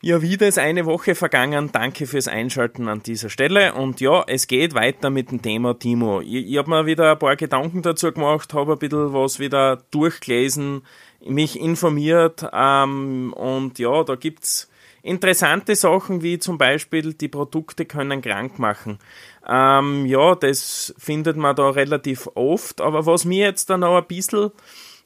Ja, 0.00 0.22
wieder 0.22 0.46
ist 0.46 0.60
eine 0.60 0.86
Woche 0.86 1.16
vergangen. 1.16 1.72
Danke 1.72 2.06
fürs 2.06 2.28
Einschalten 2.28 2.86
an 2.86 3.02
dieser 3.02 3.30
Stelle. 3.30 3.74
Und 3.74 4.00
ja, 4.00 4.22
es 4.28 4.46
geht 4.46 4.72
weiter 4.74 5.10
mit 5.10 5.32
dem 5.32 5.42
Thema 5.42 5.76
Timo. 5.76 6.20
Ich, 6.20 6.46
ich 6.46 6.56
habe 6.56 6.70
mir 6.70 6.86
wieder 6.86 7.10
ein 7.10 7.18
paar 7.18 7.34
Gedanken 7.34 7.82
dazu 7.82 8.12
gemacht, 8.12 8.54
habe 8.54 8.74
ein 8.74 8.78
bisschen 8.78 9.12
was 9.12 9.40
wieder 9.40 9.82
durchgelesen, 9.90 10.82
mich 11.26 11.58
informiert. 11.58 12.46
Ähm, 12.52 13.32
und 13.32 13.80
ja, 13.80 14.04
da 14.04 14.14
gibt's 14.14 14.70
interessante 15.02 15.74
Sachen 15.74 16.22
wie 16.22 16.38
zum 16.38 16.58
Beispiel, 16.58 17.14
die 17.14 17.26
Produkte 17.26 17.84
können 17.84 18.22
krank 18.22 18.60
machen. 18.60 19.00
Ähm, 19.48 20.06
ja, 20.06 20.36
das 20.36 20.94
findet 20.96 21.36
man 21.36 21.56
da 21.56 21.70
relativ 21.70 22.28
oft. 22.36 22.80
Aber 22.80 23.04
was 23.04 23.24
mir 23.24 23.46
jetzt 23.46 23.68
dann 23.68 23.80
noch 23.80 23.96
ein 23.96 24.06
bisschen 24.06 24.52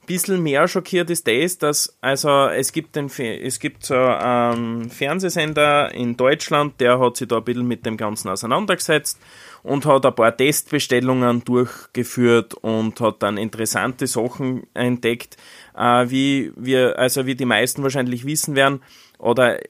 bisschen 0.06 0.42
mehr 0.42 0.66
schockiert 0.68 1.10
ist 1.10 1.26
das, 1.26 1.58
dass 1.58 1.96
also 2.00 2.46
es 2.48 2.72
gibt 2.72 2.96
den 2.96 3.10
es 3.16 3.58
gibt 3.58 3.84
so 3.84 3.94
einen 3.94 4.90
Fernsehsender 4.90 5.94
in 5.94 6.16
Deutschland, 6.16 6.80
der 6.80 6.98
hat 6.98 7.16
sich 7.16 7.28
da 7.28 7.38
ein 7.38 7.44
bisschen 7.44 7.66
mit 7.66 7.86
dem 7.86 7.96
Ganzen 7.96 8.28
auseinandergesetzt 8.28 9.18
und 9.62 9.86
hat 9.86 10.04
ein 10.04 10.14
paar 10.14 10.36
Testbestellungen 10.36 11.44
durchgeführt 11.44 12.54
und 12.54 13.00
hat 13.00 13.22
dann 13.22 13.38
interessante 13.38 14.06
Sachen 14.06 14.66
entdeckt, 14.74 15.36
äh, 15.76 16.08
wie 16.08 16.52
wir 16.56 16.98
also 16.98 17.26
wie 17.26 17.36
die 17.36 17.44
meisten 17.44 17.82
wahrscheinlich 17.82 18.26
wissen 18.26 18.56
werden 18.56 18.82
oder 19.18 19.60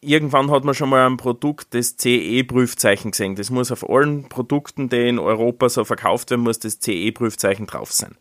irgendwann 0.00 0.50
hat 0.50 0.64
man 0.64 0.74
schon 0.74 0.88
mal 0.88 1.06
ein 1.06 1.16
Produkt 1.16 1.74
das 1.74 1.96
CE-Prüfzeichen 1.96 3.12
gesehen. 3.12 3.36
Das 3.36 3.50
muss 3.50 3.70
auf 3.70 3.88
allen 3.88 4.28
Produkten, 4.28 4.88
die 4.88 5.08
in 5.08 5.20
Europa 5.20 5.68
so 5.68 5.84
verkauft 5.84 6.30
werden, 6.30 6.42
muss 6.42 6.58
das 6.58 6.80
CE-Prüfzeichen 6.80 7.66
drauf 7.66 7.92
sein. 7.92 8.16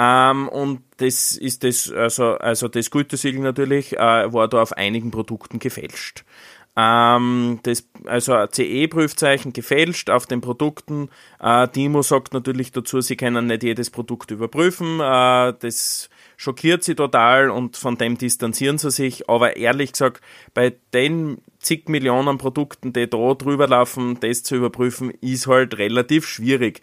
Ähm, 0.00 0.48
und 0.48 0.82
das 0.98 1.36
ist 1.36 1.64
das, 1.64 1.90
also, 1.90 2.34
also 2.34 2.68
das 2.68 2.90
Gütesiegel 2.92 3.40
natürlich, 3.40 3.94
äh, 3.94 4.32
war 4.32 4.46
da 4.46 4.62
auf 4.62 4.72
einigen 4.72 5.10
Produkten 5.10 5.58
gefälscht. 5.58 6.24
Ähm, 6.76 7.58
das, 7.64 7.88
also 8.04 8.46
CE-Prüfzeichen 8.46 9.52
gefälscht 9.52 10.10
auf 10.10 10.26
den 10.26 10.40
Produkten. 10.40 11.08
Äh, 11.40 11.66
Timo 11.66 12.02
sagt 12.02 12.32
natürlich 12.32 12.70
dazu, 12.70 13.00
sie 13.00 13.16
können 13.16 13.46
nicht 13.46 13.64
jedes 13.64 13.90
Produkt 13.90 14.30
überprüfen. 14.30 15.00
Äh, 15.00 15.54
das 15.58 16.08
schockiert 16.38 16.84
sie 16.84 16.94
total 16.94 17.50
und 17.50 17.76
von 17.76 17.98
dem 17.98 18.16
distanzieren 18.16 18.78
sie 18.78 18.92
sich. 18.92 19.28
Aber 19.28 19.56
ehrlich 19.56 19.92
gesagt, 19.92 20.22
bei 20.54 20.72
den 20.94 21.38
zig 21.58 21.88
Millionen 21.88 22.38
Produkten, 22.38 22.92
die 22.92 23.10
da 23.10 23.34
drüber 23.34 23.66
laufen, 23.66 24.18
das 24.20 24.44
zu 24.44 24.54
überprüfen, 24.54 25.10
ist 25.20 25.48
halt 25.48 25.76
relativ 25.78 26.26
schwierig. 26.26 26.80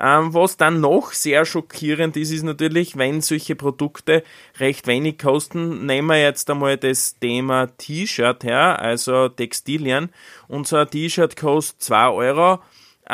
Ähm, 0.00 0.32
was 0.32 0.56
dann 0.56 0.80
noch 0.80 1.12
sehr 1.12 1.44
schockierend 1.44 2.16
ist, 2.16 2.30
ist 2.30 2.44
natürlich, 2.44 2.96
wenn 2.96 3.20
solche 3.20 3.56
Produkte 3.56 4.22
recht 4.60 4.86
wenig 4.86 5.18
kosten. 5.18 5.84
Nehmen 5.84 6.06
wir 6.06 6.22
jetzt 6.22 6.48
einmal 6.48 6.78
das 6.78 7.18
Thema 7.18 7.66
T-Shirt 7.76 8.44
her, 8.44 8.78
also 8.78 9.28
Textilien. 9.28 10.10
Unser 10.46 10.88
T-Shirt 10.88 11.36
kostet 11.36 11.82
2 11.82 12.08
Euro 12.08 12.60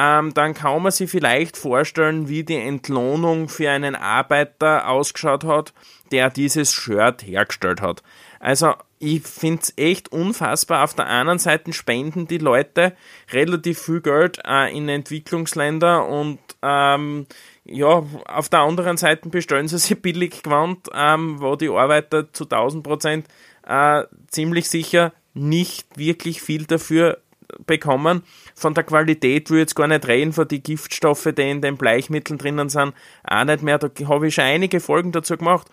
ähm, 0.01 0.33
dann 0.33 0.55
kann 0.55 0.81
man 0.81 0.93
sich 0.93 1.11
vielleicht 1.11 1.57
vorstellen, 1.57 2.29
wie 2.29 2.45
die 2.45 2.55
Entlohnung 2.55 3.49
für 3.49 3.69
einen 3.69 3.97
Arbeiter 3.97 4.89
ausgeschaut 4.89 5.43
hat, 5.43 5.75
der 6.13 6.31
dieses 6.31 6.73
Shirt 6.73 7.27
hergestellt 7.27 7.83
hat. 7.83 8.05
Also 8.39 8.75
ich 9.01 9.25
finde 9.25 9.63
es 9.63 9.75
echt 9.77 10.13
unfassbar. 10.13 10.85
Auf 10.85 10.95
der 10.95 11.09
einen 11.09 11.41
Seite 11.41 11.73
spenden 11.73 12.29
die 12.29 12.39
Leute 12.39 12.95
relativ 13.33 13.81
viel 13.81 14.01
Geld 14.01 14.39
äh, 14.47 14.73
in 14.73 14.89
Entwicklungsländer 14.89 16.07
und 16.07 16.39
ähm, 16.63 17.27
ja, 17.65 18.05
auf 18.27 18.49
der 18.49 18.61
anderen 18.61 18.99
Seite 18.99 19.29
bestellen 19.29 19.67
sie 19.67 19.79
sich 19.79 20.01
billig 20.03 20.45
Gewand, 20.45 20.91
ähm, 20.95 21.41
wo 21.41 21.57
die 21.57 21.71
Arbeiter 21.71 22.33
zu 22.33 22.45
1000 22.45 22.85
Prozent 22.85 23.27
äh, 23.67 24.05
ziemlich 24.29 24.71
sicher 24.71 25.13
nicht 25.35 25.99
wirklich 25.99 26.41
viel 26.41 26.67
dafür 26.67 27.19
bekommen. 27.67 28.23
Von 28.55 28.75
der 28.75 28.85
Qualität 28.85 29.51
will 29.51 29.59
ich 29.59 29.63
jetzt 29.63 29.77
gar 29.77 29.87
nicht 29.87 30.07
reden, 30.07 30.33
von 30.33 30.49
den 30.49 30.63
Giftstoffe, 30.63 31.29
die 31.37 31.51
in 31.51 31.63
den 31.63 31.77
Bleichmitteln 31.77 32.39
drinnen 32.39 32.69
sind, 32.69 32.95
auch 33.25 33.45
nicht 33.45 33.63
mehr. 33.63 33.79
Da 33.79 33.91
habe 34.07 34.29
ich 34.29 34.35
schon 34.35 34.45
einige 34.45 34.81
Folgen 34.81 35.13
dazu 35.13 35.37
gemacht. 35.37 35.69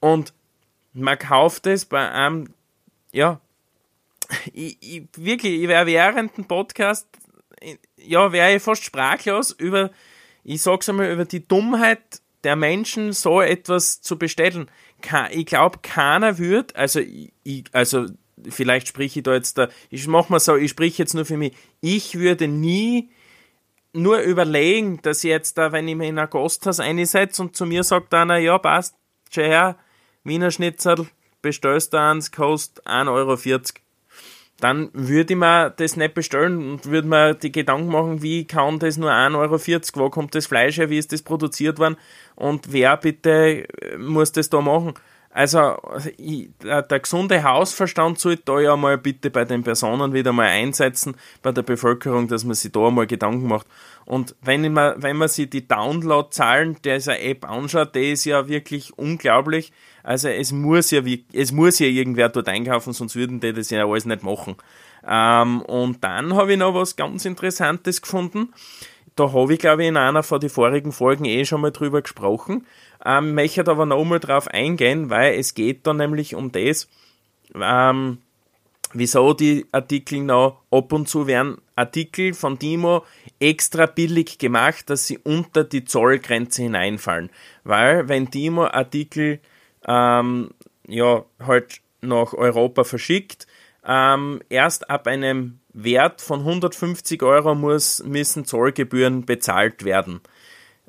Und 0.00 0.32
man 0.92 1.18
kauft 1.18 1.66
es 1.66 1.84
bei 1.84 2.10
einem, 2.10 2.48
ja, 3.12 3.40
ich, 4.52 4.76
ich, 4.80 5.02
wirklich, 5.16 5.62
ich 5.62 5.68
wäre 5.68 5.86
während 5.86 6.36
dem 6.36 6.44
Podcast, 6.44 7.08
ja, 7.96 8.32
wäre 8.32 8.54
ich 8.54 8.62
fast 8.62 8.84
sprachlos 8.84 9.50
über, 9.52 9.90
ich 10.42 10.62
sag's 10.62 10.88
einmal, 10.88 11.10
über 11.10 11.24
die 11.24 11.46
Dummheit 11.46 12.00
der 12.42 12.56
Menschen, 12.56 13.12
so 13.12 13.40
etwas 13.40 14.02
zu 14.02 14.18
bestellen. 14.18 14.70
Ich 15.30 15.46
glaube, 15.46 15.78
keiner 15.82 16.38
wird, 16.38 16.76
also, 16.76 17.00
ich, 17.00 17.64
also 17.72 18.06
vielleicht 18.48 18.88
spreche 18.88 19.20
ich 19.20 19.22
da 19.22 19.34
jetzt 19.34 19.58
da, 19.58 19.68
ich 19.90 20.06
mach 20.06 20.28
mal 20.28 20.40
so, 20.40 20.56
ich 20.56 20.70
sprich 20.70 20.98
jetzt 20.98 21.14
nur 21.14 21.24
für 21.24 21.36
mich, 21.36 21.54
ich 21.80 22.18
würde 22.18 22.48
nie 22.48 23.10
nur 23.92 24.18
überlegen, 24.18 25.00
dass 25.02 25.22
ich 25.24 25.30
jetzt 25.30 25.56
da, 25.56 25.72
wenn 25.72 25.86
ich 25.88 25.94
mir 25.94 26.08
in 26.08 26.18
ein 26.18 26.28
Gasthaus 26.28 26.80
einsetze 26.80 27.42
und 27.42 27.56
zu 27.56 27.64
mir 27.64 27.84
sagt 27.84 28.12
einer, 28.12 28.38
ja, 28.38 28.58
passt, 28.58 28.96
schau 29.30 29.42
her, 29.42 29.76
Wiener 30.24 30.50
Schnitzel, 30.50 31.06
bestellst 31.42 31.92
du 31.92 32.00
eins, 32.00 32.32
kostet 32.32 32.86
1,40 32.86 33.08
Euro. 33.12 33.38
Dann 34.60 34.90
würde 34.92 35.34
ich 35.34 35.38
mir 35.38 35.70
das 35.70 35.96
nicht 35.96 36.14
bestellen 36.14 36.72
und 36.72 36.86
würde 36.86 37.08
mir 37.08 37.34
die 37.34 37.52
Gedanken 37.52 37.88
machen, 37.88 38.22
wie 38.22 38.46
kann 38.46 38.78
das 38.78 38.96
nur 38.96 39.10
1,40 39.10 39.34
Euro, 39.36 40.06
wo 40.06 40.10
kommt 40.10 40.34
das 40.34 40.46
Fleisch 40.46 40.78
her, 40.78 40.90
wie 40.90 40.98
ist 40.98 41.12
das 41.12 41.22
produziert 41.22 41.78
worden 41.78 41.96
und 42.34 42.72
wer 42.72 42.96
bitte 42.96 43.66
muss 43.98 44.32
das 44.32 44.48
da 44.48 44.60
machen? 44.60 44.94
Also 45.34 45.76
ich, 46.16 46.50
der, 46.62 46.82
der, 46.82 47.00
gesunde 47.00 47.42
Hausverstand 47.42 48.20
sollte 48.20 48.42
da 48.44 48.60
ja 48.60 48.76
mal 48.76 48.96
bitte 48.96 49.30
bei 49.30 49.44
den 49.44 49.64
Personen 49.64 50.12
wieder 50.12 50.32
mal 50.32 50.46
einsetzen, 50.46 51.16
bei 51.42 51.50
der 51.50 51.62
Bevölkerung, 51.62 52.28
dass 52.28 52.44
man 52.44 52.54
sich 52.54 52.70
da 52.70 52.88
mal 52.88 53.08
Gedanken 53.08 53.48
macht. 53.48 53.66
Und 54.04 54.36
wenn 54.42 54.72
man, 54.72 55.02
wenn 55.02 55.16
man 55.16 55.26
sich 55.26 55.50
die 55.50 55.66
Download-Zahlen 55.66 56.76
dieser 56.84 57.20
App 57.20 57.50
anschaut, 57.50 57.96
die 57.96 58.12
ist 58.12 58.26
ja 58.26 58.46
wirklich 58.46 58.96
unglaublich. 58.96 59.72
Also 60.04 60.28
es 60.28 60.52
muss 60.52 60.92
ja, 60.92 61.02
es 61.32 61.50
muss 61.50 61.80
ja 61.80 61.88
irgendwer 61.88 62.28
dort 62.28 62.48
einkaufen, 62.48 62.92
sonst 62.92 63.16
würden 63.16 63.40
die 63.40 63.52
das 63.52 63.70
ja 63.70 63.84
alles 63.84 64.04
nicht 64.04 64.22
machen. 64.22 64.54
Ähm, 65.04 65.62
und 65.62 66.04
dann 66.04 66.34
habe 66.34 66.52
ich 66.52 66.58
noch 66.58 66.74
was 66.74 66.94
ganz 66.94 67.24
Interessantes 67.24 68.00
gefunden. 68.00 68.50
Da 69.16 69.32
habe 69.32 69.54
ich, 69.54 69.60
glaube 69.60 69.82
ich, 69.82 69.88
in 69.88 69.96
einer 69.96 70.22
von 70.22 70.40
den 70.40 70.50
vorigen 70.50 70.92
Folgen 70.92 71.24
eh 71.24 71.44
schon 71.44 71.60
mal 71.60 71.70
drüber 71.70 72.02
gesprochen. 72.02 72.66
Ähm, 73.04 73.34
möchte 73.34 73.68
aber 73.68 73.86
nochmal 73.86 74.20
drauf 74.20 74.48
eingehen, 74.48 75.10
weil 75.10 75.38
es 75.38 75.54
geht 75.54 75.86
da 75.86 75.92
nämlich 75.92 76.34
um 76.34 76.50
das, 76.50 76.88
ähm, 77.54 78.18
wieso 78.92 79.34
die 79.34 79.66
Artikel 79.72 80.20
noch 80.20 80.62
ab 80.70 80.92
und 80.92 81.08
zu 81.08 81.26
werden 81.26 81.58
Artikel 81.76 82.34
von 82.34 82.58
Timo 82.58 83.04
extra 83.40 83.86
billig 83.86 84.38
gemacht, 84.38 84.90
dass 84.90 85.06
sie 85.06 85.18
unter 85.18 85.64
die 85.64 85.84
Zollgrenze 85.84 86.62
hineinfallen. 86.62 87.30
Weil 87.64 88.08
wenn 88.08 88.30
Timo 88.30 88.66
Artikel 88.66 89.40
ähm, 89.86 90.50
ja 90.86 91.24
halt 91.40 91.80
nach 92.00 92.32
Europa 92.32 92.84
verschickt, 92.84 93.46
ähm, 93.86 94.40
erst 94.48 94.88
ab 94.88 95.06
einem 95.06 95.60
Wert 95.74 96.20
von 96.22 96.40
150 96.40 97.22
Euro 97.22 97.54
muss, 97.54 98.02
müssen 98.04 98.44
Zollgebühren 98.44 99.26
bezahlt 99.26 99.84
werden 99.84 100.20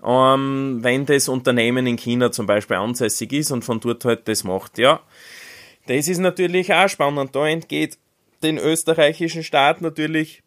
ähm, 0.05 0.79
wenn 0.81 1.05
das 1.05 1.27
Unternehmen 1.27 1.87
in 1.87 1.97
China 1.97 2.31
zum 2.31 2.45
Beispiel 2.45 2.77
ansässig 2.77 3.33
ist 3.33 3.51
und 3.51 3.65
von 3.65 3.79
dort 3.79 4.05
halt 4.05 4.27
das 4.27 4.43
macht. 4.43 4.77
Ja, 4.77 5.01
das 5.87 6.07
ist 6.07 6.19
natürlich 6.19 6.73
auch 6.73 6.87
spannend. 6.87 7.35
Da 7.35 7.47
entgeht 7.47 7.97
den 8.43 8.57
österreichischen 8.57 9.43
Staat 9.43 9.81
natürlich, 9.81 10.43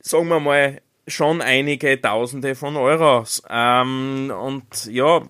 sagen 0.00 0.28
wir 0.28 0.40
mal, 0.40 0.80
schon 1.06 1.40
einige 1.40 2.00
Tausende 2.00 2.54
von 2.54 2.76
Euros. 2.76 3.42
Ähm, 3.48 4.32
und 4.36 4.86
ja, 4.86 5.22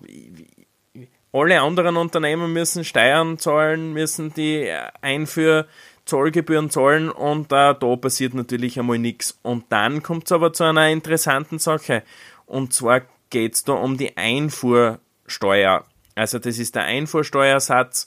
alle 1.34 1.60
anderen 1.60 1.96
Unternehmen 1.96 2.52
müssen 2.52 2.84
Steuern 2.84 3.38
zahlen, 3.38 3.92
müssen 3.92 4.32
die 4.32 4.72
Einfuhr 5.02 5.66
Zollgebühren 6.04 6.70
zahlen 6.70 7.10
und 7.10 7.50
äh, 7.50 7.74
da 7.74 7.96
passiert 7.96 8.34
natürlich 8.34 8.78
einmal 8.78 8.98
nichts. 8.98 9.38
Und 9.42 9.64
dann 9.70 10.02
kommt 10.02 10.26
es 10.26 10.32
aber 10.32 10.52
zu 10.52 10.64
einer 10.64 10.88
interessanten 10.90 11.58
Sache. 11.58 12.02
Und 12.46 12.72
zwar 12.72 13.02
geht 13.30 13.54
es 13.54 13.64
da 13.64 13.72
um 13.72 13.96
die 13.96 14.16
Einfuhrsteuer. 14.16 15.84
Also 16.14 16.38
das 16.38 16.58
ist 16.58 16.76
der 16.76 16.84
Einfuhrsteuersatz 16.84 18.06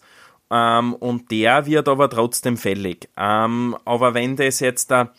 ähm, 0.49 0.93
und 0.93 1.29
der 1.31 1.65
wird 1.65 1.89
aber 1.89 2.09
trotzdem 2.09 2.55
fällig. 2.55 3.09
Ähm, 3.17 3.75
aber 3.83 4.13
wenn 4.13 4.37
das 4.37 4.61
jetzt 4.61 4.91
da 4.91 5.11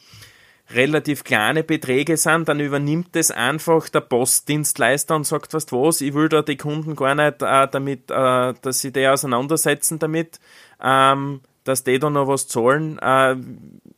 relativ 0.70 1.24
kleine 1.24 1.64
Beträge 1.64 2.16
sind, 2.16 2.48
dann 2.48 2.60
übernimmt 2.60 3.16
das 3.16 3.30
einfach 3.30 3.88
der 3.88 4.00
Postdienstleister 4.00 5.16
und 5.16 5.24
sagt, 5.24 5.54
was 5.54 5.70
was, 5.72 6.00
ich 6.00 6.14
will 6.14 6.28
da 6.28 6.42
die 6.42 6.56
Kunden 6.56 6.94
gar 6.94 7.14
nicht 7.14 7.42
äh, 7.42 7.68
damit, 7.68 8.10
äh, 8.10 8.54
dass 8.60 8.80
sie 8.80 8.92
die 8.92 9.06
auseinandersetzen 9.06 9.98
damit, 9.98 10.40
ähm, 10.82 11.40
dass 11.64 11.84
die 11.84 11.98
da 11.98 12.10
noch 12.10 12.28
was 12.28 12.48
zahlen. 12.48 12.98
Äh, 12.98 13.36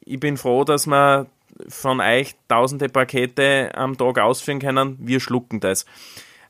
ich 0.05 0.21
bin 0.21 0.37
froh, 0.37 0.65
dass 0.65 0.87
wir 0.87 1.27
von 1.69 2.01
euch 2.01 2.35
tausende 2.49 2.89
Pakete 2.89 3.73
am 3.75 3.99
Tag 3.99 4.19
ausführen 4.19 4.61
können, 4.61 4.97
wir 5.01 5.21
schlucken 5.21 5.61
das. 5.61 5.87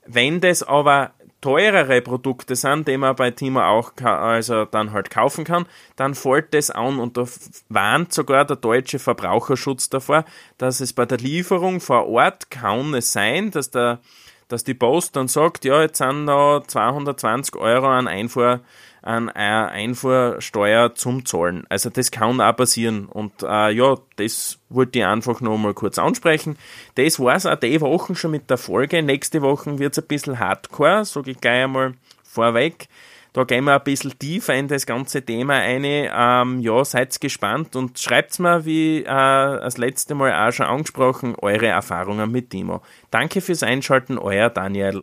Wenn 0.06 0.40
das 0.40 0.62
aber 0.62 1.12
teurere 1.40 2.02
Produkte 2.02 2.54
sind, 2.54 2.86
die 2.86 2.96
man 2.96 3.16
bei 3.16 3.30
Timo 3.30 3.62
auch 3.62 3.92
also 4.02 4.64
dann 4.66 4.92
halt 4.92 5.10
kaufen 5.10 5.44
kann, 5.44 5.66
dann 5.96 6.14
fällt 6.14 6.52
das 6.54 6.70
an 6.70 6.98
und 6.98 7.16
da 7.16 7.24
warnt 7.68 8.12
sogar 8.12 8.44
der 8.44 8.56
deutsche 8.56 8.98
Verbraucherschutz 8.98 9.88
davor, 9.88 10.24
dass 10.58 10.80
es 10.80 10.92
bei 10.92 11.06
der 11.06 11.18
Lieferung 11.18 11.80
vor 11.80 12.08
Ort 12.08 12.50
kaum 12.50 12.94
es 12.94 13.12
sein, 13.12 13.50
dass 13.50 13.70
der 13.70 14.00
dass 14.50 14.64
die 14.64 14.74
Post 14.74 15.16
dann 15.16 15.28
sagt, 15.28 15.64
ja, 15.64 15.80
jetzt 15.80 15.98
sind 15.98 16.26
da 16.26 16.62
220 16.66 17.56
Euro 17.56 17.88
an 17.88 18.08
Einfuhr 18.08 18.60
an 19.02 19.30
eine 19.30 19.68
Einfuhrsteuer 19.68 20.94
zum 20.94 21.24
Zahlen. 21.24 21.64
Also 21.68 21.90
das 21.90 22.10
kann 22.10 22.40
auch 22.40 22.56
passieren. 22.56 23.06
Und 23.06 23.42
äh, 23.42 23.70
ja, 23.70 23.96
das 24.16 24.58
wollte 24.68 24.98
ich 24.98 25.04
einfach 25.04 25.40
noch 25.40 25.56
mal 25.56 25.74
kurz 25.74 25.98
ansprechen. 25.98 26.58
Das 26.96 27.18
war's 27.18 27.46
auch 27.46 27.56
die 27.56 27.80
Woche 27.80 28.14
schon 28.14 28.32
mit 28.32 28.50
der 28.50 28.58
Folge. 28.58 29.02
Nächste 29.02 29.42
Woche 29.42 29.78
wird's 29.78 29.98
ein 29.98 30.06
bisschen 30.06 30.38
hardcore, 30.38 31.04
sage 31.04 31.30
ich 31.30 31.40
gleich 31.40 31.64
einmal 31.64 31.94
vorweg. 32.22 32.88
Da 33.32 33.44
gehen 33.44 33.64
wir 33.64 33.74
ein 33.74 33.84
bisschen 33.84 34.18
tiefer 34.18 34.54
in 34.54 34.66
das 34.66 34.86
ganze 34.86 35.22
Thema 35.22 35.54
ein. 35.54 35.84
Ähm, 35.84 36.60
ja, 36.60 36.84
seid 36.84 37.20
gespannt 37.20 37.76
und 37.76 37.98
schreibt 37.98 38.38
mir, 38.40 38.64
wie 38.64 39.00
äh, 39.00 39.04
das 39.04 39.78
letzte 39.78 40.16
Mal 40.16 40.32
auch 40.32 40.52
schon 40.52 40.66
angesprochen, 40.66 41.36
eure 41.40 41.66
Erfahrungen 41.66 42.32
mit 42.32 42.50
Timo. 42.50 42.82
Danke 43.10 43.40
fürs 43.40 43.62
Einschalten, 43.62 44.18
euer 44.18 44.50
Daniel. 44.50 44.98